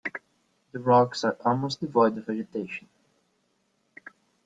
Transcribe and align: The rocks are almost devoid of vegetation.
The 0.71 0.79
rocks 0.79 1.23
are 1.23 1.37
almost 1.45 1.81
devoid 1.81 2.17
of 2.17 2.25
vegetation. 2.25 2.89